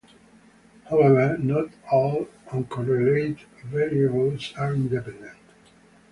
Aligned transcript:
However, 0.89 1.37
not 1.37 1.67
all 1.91 2.27
uncorrelated 2.51 3.39
variables 3.69 4.51
are 4.57 4.73
independent. 4.73 5.37